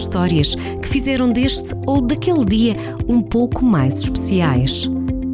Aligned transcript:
histórias 0.00 0.54
que 0.54 0.88
fizeram 0.88 1.30
deste 1.30 1.74
ou 1.86 2.00
daquele 2.00 2.44
dia 2.44 2.76
um 3.08 3.20
pouco 3.20 3.64
mais 3.64 4.00
especiais. 4.00 4.88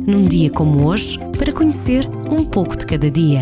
Num 0.06 0.26
dia 0.26 0.50
como 0.50 0.86
hoje, 0.86 1.18
para 1.38 1.52
conhecer 1.52 2.08
um 2.30 2.44
pouco 2.44 2.76
de 2.76 2.86
cada 2.86 3.10
dia. 3.10 3.40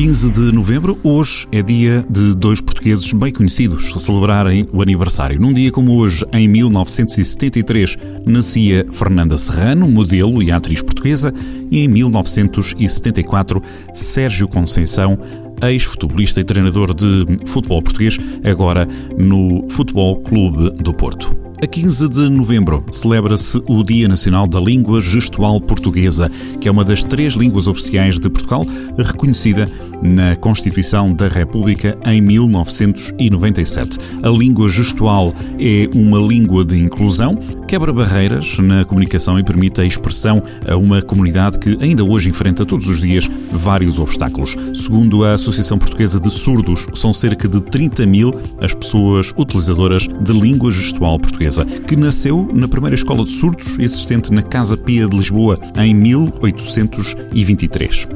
15 0.00 0.30
de 0.30 0.52
novembro, 0.52 0.98
hoje 1.02 1.46
é 1.52 1.60
dia 1.60 2.02
de 2.08 2.34
dois 2.34 2.58
portugueses 2.62 3.12
bem 3.12 3.30
conhecidos 3.30 3.92
celebrarem 3.98 4.66
o 4.72 4.80
aniversário. 4.80 5.38
Num 5.38 5.52
dia 5.52 5.70
como 5.70 5.94
hoje, 5.94 6.24
em 6.32 6.48
1973, 6.48 7.98
nascia 8.26 8.86
Fernanda 8.92 9.36
Serrano, 9.36 9.86
modelo 9.86 10.42
e 10.42 10.50
atriz 10.50 10.80
portuguesa, 10.80 11.34
e 11.70 11.80
em 11.80 11.88
1974, 11.88 13.62
Sérgio 13.92 14.48
Conceição, 14.48 15.18
ex-futebolista 15.62 16.40
e 16.40 16.44
treinador 16.44 16.94
de 16.94 17.26
futebol 17.46 17.82
português, 17.82 18.18
agora 18.44 18.86
no 19.18 19.68
Futebol 19.68 20.20
Clube 20.22 20.70
do 20.82 20.92
Porto. 20.92 21.49
A 21.62 21.66
15 21.66 22.08
de 22.08 22.28
novembro 22.30 22.82
celebra-se 22.90 23.62
o 23.68 23.84
Dia 23.84 24.08
Nacional 24.08 24.46
da 24.46 24.58
Língua 24.58 24.98
Gestual 24.98 25.60
Portuguesa, 25.60 26.30
que 26.58 26.66
é 26.66 26.70
uma 26.70 26.82
das 26.82 27.04
três 27.04 27.34
línguas 27.34 27.66
oficiais 27.66 28.18
de 28.18 28.30
Portugal, 28.30 28.64
reconhecida 28.96 29.68
na 30.02 30.34
Constituição 30.36 31.12
da 31.12 31.28
República 31.28 31.98
em 32.06 32.20
1997. 32.20 33.98
A 34.22 34.28
língua 34.28 34.68
gestual 34.68 35.34
é 35.58 35.88
uma 35.94 36.18
língua 36.18 36.64
de 36.64 36.78
inclusão, 36.78 37.36
quebra 37.68 37.92
barreiras 37.92 38.58
na 38.58 38.84
comunicação 38.84 39.38
e 39.38 39.44
permite 39.44 39.80
a 39.80 39.84
expressão 39.84 40.42
a 40.66 40.76
uma 40.76 41.02
comunidade 41.02 41.58
que 41.58 41.76
ainda 41.80 42.02
hoje 42.02 42.30
enfrenta 42.30 42.64
todos 42.64 42.88
os 42.88 43.00
dias 43.00 43.28
vários 43.52 43.98
obstáculos. 43.98 44.56
Segundo 44.74 45.24
a 45.24 45.34
Associação 45.34 45.78
Portuguesa 45.78 46.18
de 46.18 46.30
Surdos, 46.30 46.86
são 46.94 47.12
cerca 47.12 47.46
de 47.46 47.60
30 47.60 48.06
mil 48.06 48.34
as 48.60 48.74
pessoas 48.74 49.32
utilizadoras 49.36 50.08
de 50.08 50.32
língua 50.32 50.72
gestual 50.72 51.18
portuguesa, 51.18 51.49
que 51.86 51.96
nasceu 51.96 52.50
na 52.54 52.68
primeira 52.68 52.94
escola 52.94 53.24
de 53.24 53.32
surdos 53.32 53.78
existente 53.78 54.30
na 54.32 54.42
Casa 54.42 54.76
Pia 54.76 55.08
de 55.08 55.16
Lisboa 55.16 55.58
em 55.76 55.94
1823. 55.94 58.06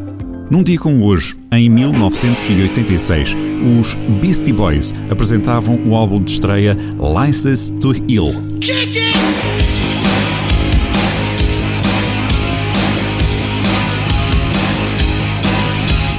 Num 0.51 0.63
dia 0.63 0.79
como 0.79 1.07
hoje, 1.07 1.35
em 1.53 1.71
1986, 1.71 3.35
os 3.81 3.95
Beastie 4.21 4.53
Boys 4.53 4.93
apresentavam 5.11 5.81
o 5.87 5.95
álbum 5.95 6.23
de 6.23 6.33
estreia 6.33 6.77
License 7.17 7.73
to 7.75 7.93
Heal. 8.09 8.35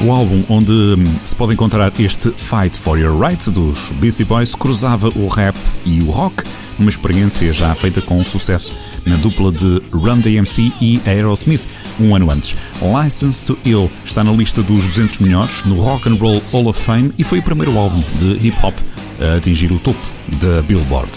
O 0.03 0.11
álbum 0.11 0.43
onde 0.49 0.71
hum, 0.71 1.15
se 1.25 1.35
pode 1.35 1.53
encontrar 1.53 1.91
este 1.99 2.29
Fight 2.31 2.77
for 2.77 2.99
Your 2.99 3.17
Rights 3.17 3.47
dos 3.47 3.91
Beastie 3.91 4.25
Boys 4.25 4.53
cruzava 4.53 5.09
o 5.15 5.27
rap 5.27 5.57
e 5.85 6.01
o 6.01 6.11
rock, 6.11 6.43
uma 6.77 6.89
experiência 6.89 7.51
já 7.51 7.73
feita 7.73 8.01
com 8.01 8.23
sucesso 8.25 8.73
na 9.05 9.15
dupla 9.15 9.51
de 9.51 9.81
Run 9.91 10.19
DMC 10.19 10.71
e 10.81 11.01
Aerosmith 11.05 11.65
um 11.99 12.13
ano 12.13 12.29
antes. 12.29 12.55
License 12.81 13.45
to 13.45 13.57
Ill 13.63 13.89
está 14.03 14.23
na 14.23 14.31
lista 14.33 14.61
dos 14.61 14.87
200 14.87 15.19
melhores 15.19 15.63
no 15.63 15.75
Rock 15.75 16.09
and 16.09 16.15
Roll 16.15 16.41
Hall 16.51 16.67
of 16.67 16.79
Fame 16.79 17.11
e 17.17 17.23
foi 17.23 17.39
o 17.39 17.43
primeiro 17.43 17.77
álbum 17.77 18.03
de 18.19 18.47
hip 18.47 18.57
hop 18.63 18.77
a 19.19 19.37
atingir 19.37 19.71
o 19.71 19.79
topo 19.79 20.05
da 20.27 20.61
Billboard. 20.61 21.11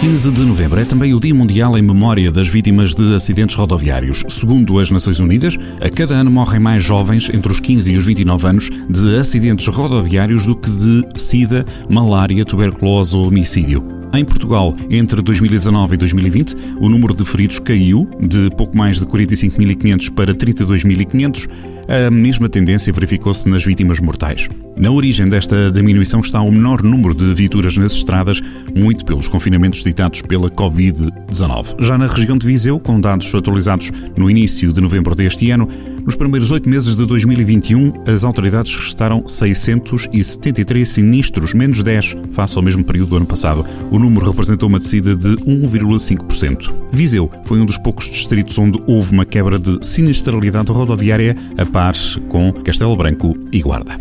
15 0.00 0.30
de 0.30 0.42
novembro 0.42 0.80
é 0.80 0.84
também 0.84 1.12
o 1.12 1.18
Dia 1.18 1.34
Mundial 1.34 1.76
em 1.76 1.82
memória 1.82 2.30
das 2.30 2.46
vítimas 2.46 2.94
de 2.94 3.16
acidentes 3.16 3.56
rodoviários. 3.56 4.22
Segundo 4.28 4.78
as 4.78 4.92
Nações 4.92 5.18
Unidas, 5.18 5.58
a 5.80 5.90
cada 5.90 6.14
ano 6.14 6.30
morrem 6.30 6.60
mais 6.60 6.84
jovens 6.84 7.28
entre 7.34 7.50
os 7.50 7.58
15 7.58 7.92
e 7.92 7.96
os 7.96 8.06
29 8.06 8.46
anos 8.46 8.70
de 8.88 9.18
acidentes 9.18 9.66
rodoviários 9.66 10.46
do 10.46 10.54
que 10.54 10.70
de 10.70 11.20
sida, 11.20 11.66
malária, 11.90 12.44
tuberculose 12.44 13.16
ou 13.16 13.26
homicídio. 13.26 13.84
Em 14.14 14.24
Portugal, 14.24 14.72
entre 14.88 15.20
2019 15.20 15.94
e 15.94 15.98
2020, 15.98 16.56
o 16.80 16.88
número 16.88 17.12
de 17.12 17.24
feridos 17.24 17.58
caiu 17.58 18.08
de 18.20 18.50
pouco 18.56 18.78
mais 18.78 19.00
de 19.00 19.06
45.500 19.06 20.12
para 20.12 20.32
32.500. 20.32 21.48
A 22.06 22.08
mesma 22.08 22.48
tendência 22.48 22.92
verificou-se 22.92 23.48
nas 23.48 23.64
vítimas 23.64 23.98
mortais. 23.98 24.48
Na 24.78 24.92
origem 24.92 25.26
desta 25.28 25.72
diminuição 25.72 26.20
está 26.20 26.40
o 26.40 26.52
menor 26.52 26.84
número 26.84 27.12
de 27.12 27.34
viaturas 27.34 27.76
nas 27.76 27.92
estradas, 27.92 28.40
muito 28.72 29.04
pelos 29.04 29.26
confinamentos 29.26 29.82
ditados 29.82 30.22
pela 30.22 30.48
Covid-19. 30.48 31.74
Já 31.80 31.98
na 31.98 32.06
região 32.06 32.38
de 32.38 32.46
Viseu, 32.46 32.78
com 32.78 33.00
dados 33.00 33.34
atualizados 33.34 33.90
no 34.16 34.30
início 34.30 34.72
de 34.72 34.80
novembro 34.80 35.16
deste 35.16 35.50
ano, 35.50 35.68
nos 36.04 36.14
primeiros 36.14 36.52
oito 36.52 36.68
meses 36.68 36.94
de 36.94 37.04
2021, 37.04 37.92
as 38.06 38.22
autoridades 38.22 38.72
registaram 38.76 39.26
673 39.26 40.88
sinistros, 40.88 41.52
menos 41.54 41.82
10 41.82 42.16
face 42.32 42.56
ao 42.56 42.62
mesmo 42.62 42.84
período 42.84 43.08
do 43.08 43.16
ano 43.16 43.26
passado. 43.26 43.66
O 43.90 43.98
número 43.98 44.26
representou 44.26 44.68
uma 44.68 44.78
descida 44.78 45.16
de 45.16 45.36
1,5%. 45.38 46.72
Viseu 46.92 47.28
foi 47.44 47.60
um 47.60 47.66
dos 47.66 47.78
poucos 47.78 48.08
distritos 48.08 48.56
onde 48.56 48.80
houve 48.86 49.12
uma 49.12 49.26
quebra 49.26 49.58
de 49.58 49.84
sinistralidade 49.84 50.70
rodoviária 50.70 51.34
a 51.58 51.66
par 51.66 51.94
com 52.28 52.52
Castelo 52.52 52.96
Branco 52.96 53.34
e 53.50 53.60
Guarda. 53.60 53.98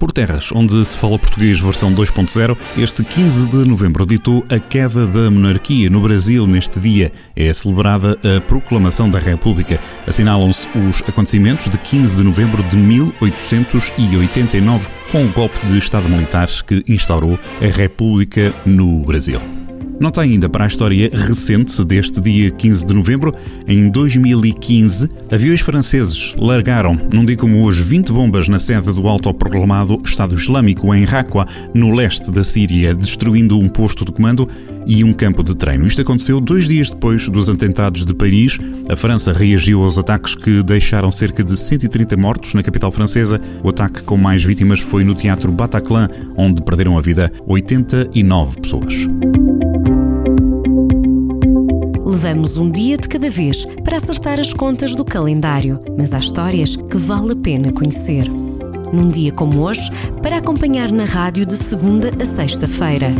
Por 0.00 0.10
terras, 0.10 0.50
onde 0.52 0.84
se 0.84 0.96
fala 0.96 1.18
português 1.18 1.60
versão 1.60 1.94
2.0, 1.94 2.56
este 2.78 3.04
15 3.04 3.48
de 3.48 3.68
novembro 3.68 4.06
ditou 4.06 4.44
a 4.48 4.58
queda 4.58 5.06
da 5.06 5.30
monarquia 5.30 5.90
no 5.90 6.00
Brasil. 6.00 6.46
Neste 6.46 6.80
dia 6.80 7.12
é 7.36 7.52
celebrada 7.52 8.18
a 8.24 8.40
proclamação 8.40 9.10
da 9.10 9.18
República. 9.18 9.78
Assinalam-se 10.06 10.66
os 10.74 11.02
acontecimentos 11.06 11.68
de 11.68 11.76
15 11.76 12.16
de 12.16 12.22
novembro 12.22 12.62
de 12.62 12.78
1889, 12.78 14.88
com 15.12 15.22
o 15.22 15.28
golpe 15.28 15.58
de 15.66 15.76
Estado 15.76 16.08
Militar 16.08 16.48
que 16.66 16.82
instaurou 16.88 17.38
a 17.60 17.66
República 17.66 18.54
no 18.64 19.04
Brasil. 19.04 19.59
Nota 20.00 20.22
ainda 20.22 20.48
para 20.48 20.64
a 20.64 20.66
história 20.66 21.10
recente 21.12 21.84
deste 21.84 22.22
dia 22.22 22.50
15 22.50 22.86
de 22.86 22.94
novembro. 22.94 23.34
Em 23.68 23.90
2015, 23.90 25.06
aviões 25.30 25.60
franceses 25.60 26.34
largaram, 26.38 26.98
num 27.12 27.22
dia 27.22 27.36
como 27.36 27.62
hoje, 27.62 27.82
20 27.82 28.10
bombas 28.10 28.48
na 28.48 28.58
sede 28.58 28.94
do 28.94 29.06
autoproclamado 29.06 30.00
Estado 30.02 30.34
Islâmico 30.34 30.94
em 30.94 31.04
Raqqa, 31.04 31.44
no 31.74 31.94
leste 31.94 32.30
da 32.30 32.42
Síria, 32.42 32.94
destruindo 32.94 33.58
um 33.58 33.68
posto 33.68 34.02
de 34.02 34.10
comando 34.10 34.48
e 34.86 35.04
um 35.04 35.12
campo 35.12 35.42
de 35.42 35.54
treino. 35.54 35.86
Isto 35.86 36.00
aconteceu 36.00 36.40
dois 36.40 36.66
dias 36.66 36.88
depois 36.88 37.28
dos 37.28 37.50
atentados 37.50 38.02
de 38.06 38.14
Paris. 38.14 38.58
A 38.88 38.96
França 38.96 39.34
reagiu 39.34 39.84
aos 39.84 39.98
ataques 39.98 40.34
que 40.34 40.62
deixaram 40.62 41.12
cerca 41.12 41.44
de 41.44 41.54
130 41.54 42.16
mortos 42.16 42.54
na 42.54 42.62
capital 42.62 42.90
francesa. 42.90 43.38
O 43.62 43.68
ataque 43.68 44.02
com 44.02 44.16
mais 44.16 44.42
vítimas 44.42 44.80
foi 44.80 45.04
no 45.04 45.14
Teatro 45.14 45.52
Bataclan, 45.52 46.08
onde 46.34 46.62
perderam 46.62 46.96
a 46.96 47.02
vida 47.02 47.30
89 47.46 48.60
pessoas. 48.62 49.06
Levamos 52.10 52.56
um 52.56 52.68
dia 52.68 52.96
de 52.96 53.08
cada 53.08 53.30
vez 53.30 53.64
para 53.84 53.96
acertar 53.96 54.40
as 54.40 54.52
contas 54.52 54.96
do 54.96 55.04
calendário, 55.04 55.80
mas 55.96 56.12
há 56.12 56.18
histórias 56.18 56.74
que 56.74 56.96
vale 56.96 57.34
a 57.34 57.36
pena 57.36 57.72
conhecer. 57.72 58.28
Num 58.92 59.08
dia 59.08 59.30
como 59.30 59.60
hoje, 59.60 59.88
para 60.20 60.38
acompanhar 60.38 60.90
na 60.90 61.04
rádio 61.04 61.46
de 61.46 61.54
segunda 61.54 62.10
a 62.20 62.24
sexta-feira. 62.24 63.12